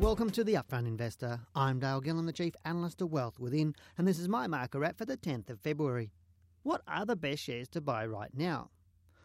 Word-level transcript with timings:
Welcome 0.00 0.30
to 0.30 0.44
the 0.44 0.54
Upfront 0.54 0.86
Investor. 0.86 1.40
I'm 1.56 1.80
Dale 1.80 2.00
Gillham, 2.00 2.24
the 2.24 2.32
Chief 2.32 2.54
Analyst 2.64 3.02
of 3.02 3.10
Wealth 3.10 3.40
Within, 3.40 3.74
and 3.98 4.06
this 4.06 4.20
is 4.20 4.28
my 4.28 4.46
market 4.46 4.78
wrap 4.78 4.96
for 4.96 5.04
the 5.04 5.16
10th 5.16 5.50
of 5.50 5.60
February. 5.60 6.12
What 6.62 6.82
are 6.86 7.04
the 7.04 7.16
best 7.16 7.42
shares 7.42 7.68
to 7.70 7.80
buy 7.80 8.06
right 8.06 8.30
now? 8.32 8.70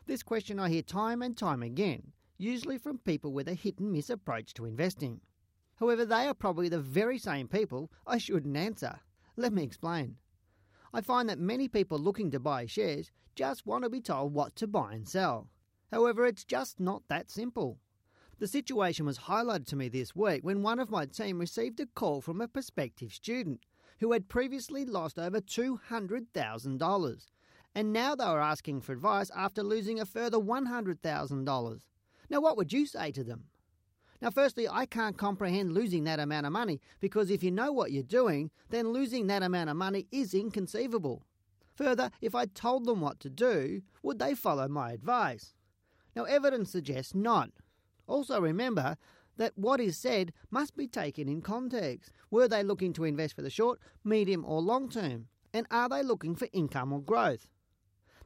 This 0.07 0.23
question 0.23 0.59
I 0.59 0.69
hear 0.69 0.81
time 0.81 1.21
and 1.21 1.37
time 1.37 1.61
again, 1.61 2.11
usually 2.39 2.79
from 2.79 2.97
people 2.97 3.33
with 3.33 3.47
a 3.47 3.53
hit 3.53 3.77
and 3.77 3.91
miss 3.91 4.09
approach 4.09 4.55
to 4.55 4.65
investing. 4.65 5.21
However, 5.75 6.05
they 6.05 6.25
are 6.25 6.33
probably 6.33 6.69
the 6.69 6.79
very 6.79 7.19
same 7.19 7.47
people 7.47 7.91
I 8.07 8.17
shouldn't 8.17 8.57
answer. 8.57 8.99
Let 9.37 9.53
me 9.53 9.61
explain. 9.61 10.15
I 10.91 11.01
find 11.01 11.29
that 11.29 11.37
many 11.37 11.67
people 11.67 11.99
looking 11.99 12.31
to 12.31 12.39
buy 12.39 12.65
shares 12.65 13.11
just 13.35 13.67
want 13.67 13.83
to 13.83 13.91
be 13.91 14.01
told 14.01 14.33
what 14.33 14.55
to 14.55 14.65
buy 14.65 14.93
and 14.93 15.07
sell. 15.07 15.49
However, 15.91 16.25
it's 16.25 16.43
just 16.43 16.79
not 16.79 17.03
that 17.09 17.29
simple. 17.29 17.77
The 18.39 18.47
situation 18.47 19.05
was 19.05 19.19
highlighted 19.19 19.67
to 19.67 19.75
me 19.75 19.89
this 19.89 20.15
week 20.15 20.43
when 20.43 20.63
one 20.63 20.79
of 20.79 20.89
my 20.89 21.05
team 21.05 21.39
received 21.39 21.79
a 21.79 21.85
call 21.85 22.21
from 22.21 22.41
a 22.41 22.47
prospective 22.47 23.13
student 23.13 23.61
who 23.99 24.11
had 24.11 24.27
previously 24.27 24.85
lost 24.85 25.19
over 25.19 25.39
$200,000 25.39 27.25
and 27.75 27.93
now 27.93 28.15
they 28.15 28.25
were 28.25 28.41
asking 28.41 28.81
for 28.81 28.93
advice 28.93 29.31
after 29.35 29.63
losing 29.63 29.99
a 29.99 30.05
further 30.05 30.37
$100,000. 30.37 31.79
Now, 32.29 32.41
what 32.41 32.57
would 32.57 32.71
you 32.73 32.85
say 32.85 33.11
to 33.11 33.23
them? 33.23 33.45
Now, 34.21 34.29
firstly, 34.29 34.69
I 34.69 34.85
can't 34.85 35.17
comprehend 35.17 35.73
losing 35.73 36.05
that 36.05 36.19
amount 36.19 36.45
of 36.45 36.53
money 36.53 36.79
because 36.99 37.29
if 37.29 37.43
you 37.43 37.51
know 37.51 37.71
what 37.73 37.91
you're 37.91 38.03
doing, 38.03 38.51
then 38.69 38.93
losing 38.93 39.27
that 39.27 39.43
amount 39.43 39.69
of 39.69 39.75
money 39.75 40.07
is 40.11 40.33
inconceivable. 40.33 41.23
Further, 41.75 42.11
if 42.21 42.35
I 42.35 42.45
told 42.45 42.85
them 42.85 43.01
what 43.01 43.19
to 43.21 43.29
do, 43.29 43.81
would 44.03 44.19
they 44.19 44.35
follow 44.35 44.67
my 44.67 44.91
advice? 44.91 45.53
Now, 46.15 46.23
evidence 46.23 46.71
suggests 46.71 47.15
not. 47.15 47.49
Also, 48.07 48.39
remember 48.39 48.97
that 49.37 49.53
what 49.55 49.79
is 49.79 49.97
said 49.97 50.33
must 50.51 50.75
be 50.75 50.87
taken 50.87 51.27
in 51.27 51.41
context. 51.41 52.11
Were 52.29 52.47
they 52.47 52.63
looking 52.63 52.93
to 52.93 53.03
invest 53.03 53.35
for 53.35 53.41
the 53.41 53.49
short, 53.49 53.79
medium, 54.03 54.45
or 54.45 54.61
long 54.61 54.89
term? 54.89 55.27
And 55.53 55.67
are 55.71 55.89
they 55.89 56.03
looking 56.03 56.35
for 56.35 56.47
income 56.51 56.91
or 56.91 57.01
growth? 57.01 57.47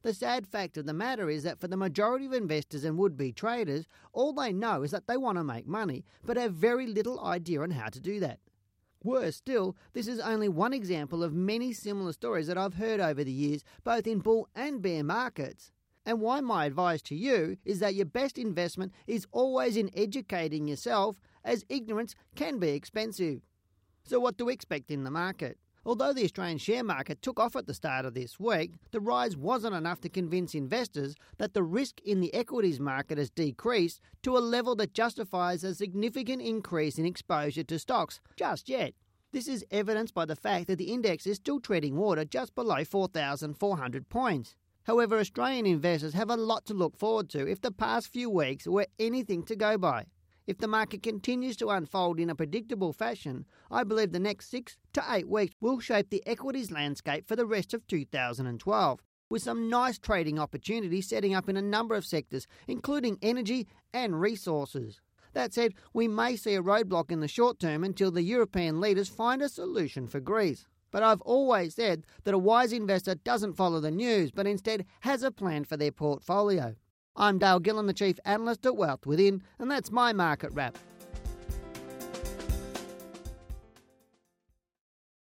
The 0.04 0.14
sad 0.14 0.48
fact 0.48 0.78
of 0.78 0.86
the 0.86 0.94
matter 0.94 1.30
is 1.30 1.44
that 1.44 1.60
for 1.60 1.68
the 1.68 1.76
majority 1.76 2.26
of 2.26 2.34
investors 2.34 2.84
and 2.84 2.98
would 2.98 3.18
be 3.18 3.32
traders, 3.32 3.88
all 4.14 4.32
they 4.32 4.54
know 4.54 4.84
is 4.84 4.92
that 4.92 5.08
they 5.08 5.18
want 5.18 5.38
to 5.38 5.44
make 5.44 5.68
money, 5.68 6.06
but 6.24 6.38
have 6.38 6.54
very 6.54 6.88
little 6.88 7.20
idea 7.20 7.62
on 7.62 7.72
how 7.72 7.90
to 7.90 8.00
do 8.00 8.20
that. 8.20 8.40
Worse 9.04 9.36
still, 9.36 9.76
this 9.94 10.08
is 10.08 10.20
only 10.20 10.50
one 10.50 10.74
example 10.74 11.24
of 11.24 11.34
many 11.34 11.74
similar 11.74 12.14
stories 12.14 12.48
that 12.48 12.58
I've 12.58 12.76
heard 12.76 13.00
over 13.00 13.24
the 13.24 13.32
years, 13.32 13.64
both 13.84 14.08
in 14.08 14.20
bull 14.20 14.48
and 14.56 14.82
bear 14.82 15.04
markets 15.04 15.72
and 16.08 16.22
why 16.22 16.40
my 16.40 16.66
advice 16.66 17.02
to 17.02 17.16
you 17.16 17.58
is 17.66 17.80
that 17.80 17.94
your 17.94 18.06
best 18.06 18.38
investment 18.38 18.94
is 19.08 19.28
always 19.34 19.76
in 19.76 19.92
educating 19.94 20.66
yourself, 20.66 21.20
as 21.44 21.66
ignorance 21.68 22.16
can 22.34 22.60
be 22.60 22.70
expensive. 22.70 23.42
So, 24.06 24.18
what 24.18 24.38
do 24.38 24.46
we 24.46 24.54
expect 24.54 24.90
in 24.90 25.04
the 25.04 25.12
market? 25.12 25.58
Although 25.86 26.14
the 26.14 26.24
Australian 26.24 26.60
share 26.60 26.84
market 26.84 27.22
took 27.22 27.42
off 27.42 27.58
at 27.58 27.68
the 27.68 27.74
start 27.74 28.06
of 28.06 28.14
this 28.14 28.40
week, 28.40 28.72
the 28.92 29.02
rise 29.02 29.36
wasn't 29.36 29.76
enough 29.76 30.00
to 30.02 30.10
convince 30.10 30.56
investors 30.56 31.14
that 31.40 31.54
the 31.54 31.64
risk 31.64 32.00
in 32.06 32.22
the 32.22 32.34
equities 32.34 32.80
market 32.80 33.18
has 33.18 33.30
decreased 33.30 34.00
to 34.24 34.38
a 34.38 34.40
level 34.40 34.78
that 34.78 34.94
justifies 34.94 35.66
a 35.66 35.76
significant 35.76 36.42
increase 36.42 36.98
in 36.98 37.06
exposure 37.06 37.64
to 37.64 37.78
stocks 37.78 38.22
just 38.38 38.70
yet. 38.70 38.94
This 39.34 39.50
is 39.50 39.66
evidenced 39.72 40.14
by 40.14 40.24
the 40.24 40.38
fact 40.38 40.68
that 40.68 40.78
the 40.78 40.94
index 40.94 41.28
is 41.28 41.36
still 41.36 41.60
treading 41.60 41.98
water 41.98 42.24
just 42.24 42.56
below 42.56 42.86
4,400 42.86 44.08
points. 44.08 44.56
However, 44.88 45.20
Australian 45.20 45.66
investors 45.66 46.14
have 46.14 46.30
a 46.30 46.38
lot 46.38 46.66
to 46.68 46.74
look 46.74 46.98
forward 46.98 47.30
to 47.32 47.46
if 47.46 47.60
the 47.60 47.74
past 47.74 48.08
few 48.08 48.30
weeks 48.30 48.66
were 48.66 48.88
anything 48.98 49.44
to 49.44 49.56
go 49.58 49.78
by. 49.78 50.06
If 50.48 50.60
the 50.60 50.68
market 50.70 51.04
continues 51.04 51.58
to 51.58 51.70
unfold 51.72 52.22
in 52.22 52.30
a 52.30 52.36
predictable 52.36 52.94
fashion, 52.94 53.46
I 53.70 53.84
believe 53.84 54.14
the 54.14 54.20
next 54.20 54.50
six 54.50 54.78
to 54.94 55.04
eight 55.10 55.28
weeks 55.28 55.56
will 55.60 55.82
shape 55.82 56.10
the 56.10 56.26
equities 56.26 56.72
landscape 56.72 57.28
for 57.28 57.36
the 57.36 57.46
rest 57.46 57.74
of 57.74 57.86
2012, 57.88 59.02
with 59.30 59.42
some 59.42 59.70
nice 59.70 60.00
trading 60.00 60.40
opportunities 60.40 61.10
setting 61.10 61.36
up 61.36 61.50
in 61.50 61.58
a 61.58 61.62
number 61.62 61.96
of 61.96 62.06
sectors, 62.06 62.48
including 62.66 63.20
energy 63.22 63.68
and 63.94 64.22
resources. 64.22 65.02
That 65.34 65.54
said, 65.54 65.74
we 65.94 66.08
may 66.08 66.38
see 66.38 66.56
a 66.56 66.64
roadblock 66.64 67.12
in 67.12 67.20
the 67.20 67.28
short 67.28 67.60
term 67.60 67.84
until 67.84 68.10
the 68.10 68.24
European 68.24 68.80
leaders 68.80 69.10
find 69.10 69.42
a 69.42 69.50
solution 69.50 70.08
for 70.08 70.22
Greece. 70.22 70.66
But 70.98 71.04
I've 71.04 71.22
always 71.22 71.76
said 71.76 72.08
that 72.24 72.34
a 72.34 72.40
wise 72.40 72.74
investor 72.74 73.14
doesn't 73.14 73.54
follow 73.54 73.80
the 73.80 73.92
news, 73.92 74.32
but 74.32 74.48
instead 74.48 74.84
has 75.02 75.22
a 75.22 75.30
plan 75.30 75.64
for 75.64 75.78
their 75.78 75.92
portfolio. 75.92 76.74
I'm 77.16 77.38
Dale 77.38 77.60
Gillham, 77.60 77.86
the 77.86 77.94
Chief 77.94 78.18
Analyst 78.26 78.66
at 78.66 78.76
Wealth 78.76 79.06
Within, 79.06 79.44
and 79.60 79.70
that's 79.70 79.92
my 79.92 80.12
market 80.12 80.52
wrap. 80.54 80.76